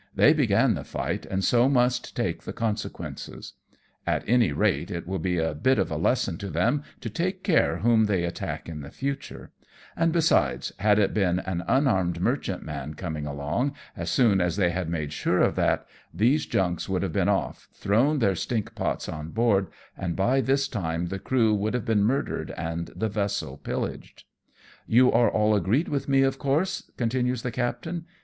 They 0.15 0.33
began 0.33 0.73
the 0.73 0.83
fight 0.83 1.27
and 1.27 1.43
so 1.43 1.69
must 1.69 2.15
take 2.15 2.41
the 2.41 2.53
consequences. 2.53 3.53
At 4.07 4.23
any 4.27 4.51
rate 4.51 4.89
it 4.89 5.05
will 5.05 5.19
be 5.19 5.37
a 5.37 5.53
bit 5.53 5.77
of 5.77 5.91
a 5.91 5.95
lesson 5.95 6.39
to 6.39 6.49
them 6.49 6.81
to 7.01 7.09
take 7.11 7.43
care 7.43 7.77
whom 7.77 8.05
they 8.05 8.23
attack 8.23 8.67
in 8.67 8.81
the 8.81 8.89
future; 8.89 9.51
and 9.95 10.11
besides, 10.11 10.71
had 10.79 10.97
it 10.97 11.13
been 11.13 11.37
an 11.41 11.63
unarmed 11.67 12.19
merchantman 12.19 12.95
coming 12.95 13.27
along, 13.27 13.75
as 13.95 14.09
soon 14.09 14.41
as 14.41 14.55
they 14.55 14.71
had 14.71 14.89
made 14.89 15.13
sure 15.13 15.39
of 15.41 15.53
that, 15.57 15.85
these 16.11 16.47
junks 16.47 16.89
would 16.89 17.03
have 17.03 17.13
been 17.13 17.29
off, 17.29 17.69
thrown 17.71 18.17
their 18.17 18.33
stinkpots 18.33 19.07
on 19.07 19.29
board, 19.29 19.67
and 19.95 20.15
by 20.15 20.41
this 20.41 20.67
time 20.67 21.09
the 21.09 21.19
crew 21.19 21.53
would 21.53 21.75
have 21.75 21.85
been 21.85 22.03
murdered 22.03 22.49
and 22.57 22.87
the 22.95 23.07
vessel 23.07 23.55
pillaged." 23.55 24.23
"You 24.87 25.11
are 25.11 25.29
all 25.29 25.53
agreed 25.55 25.89
with 25.89 26.09
me, 26.09 26.23
of 26.23 26.39
course?" 26.39 26.89
continues 26.97 27.43
the 27.43 27.51
captain. 27.51 28.05